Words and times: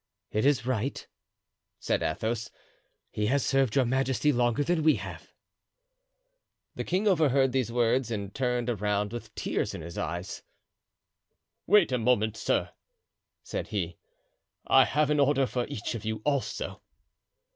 "It 0.31 0.47
is 0.47 0.65
right," 0.65 1.07
said 1.79 2.01
Athos; 2.01 2.49
"he 3.11 3.27
has 3.27 3.45
served 3.45 3.75
your 3.75 3.85
majesty 3.85 4.31
longer 4.31 4.63
than 4.63 4.81
we 4.81 4.95
have." 4.95 5.31
The 6.73 6.83
king 6.83 7.07
overheard 7.07 7.51
these 7.51 7.71
words 7.71 8.09
and 8.09 8.33
turned 8.33 8.67
around 8.67 9.13
with 9.13 9.35
tears 9.35 9.75
in 9.75 9.81
his 9.83 9.99
eyes. 9.99 10.41
"Wait 11.67 11.91
a 11.91 11.99
moment, 11.99 12.35
sir," 12.35 12.71
said 13.43 13.67
he; 13.67 13.97
"I 14.65 14.85
have 14.85 15.11
an 15.11 15.19
order 15.19 15.45
for 15.45 15.67
each 15.67 15.93
of 15.93 16.03
you 16.03 16.23
also." 16.25 16.81